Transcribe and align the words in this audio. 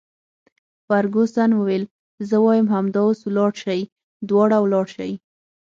فرګوسن 0.87 1.49
وویل: 1.55 1.83
زه 2.29 2.35
وایم 2.45 2.67
همدا 2.73 3.01
اوس 3.07 3.19
ولاړ 3.23 3.51
شئ، 3.61 3.81
دواړه 4.29 4.57
ولاړ 4.61 4.85
شئ. 4.95 5.11